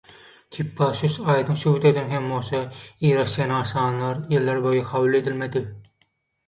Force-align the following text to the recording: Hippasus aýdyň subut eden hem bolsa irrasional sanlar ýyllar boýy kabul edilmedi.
Hippasus 0.55 1.17
aýdyň 1.33 1.59
subut 1.65 1.85
eden 1.91 2.09
hem 2.15 2.25
bolsa 2.33 2.63
irrasional 3.11 3.69
sanlar 3.75 4.27
ýyllar 4.35 4.67
boýy 4.67 4.85
kabul 4.91 5.21
edilmedi. 5.25 5.67